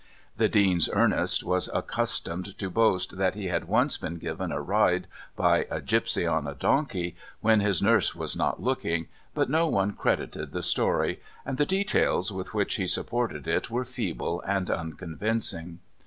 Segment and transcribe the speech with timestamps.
[0.35, 5.05] The Dean's Ernest was accustomed to boast that he had once been given a ride
[5.35, 9.93] by a gipsy on a donkey, when his nurse was not looking, but no one
[9.93, 15.77] credited the story, and the details with which he supported it were feeble and unconvincing.